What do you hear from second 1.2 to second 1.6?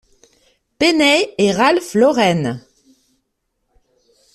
et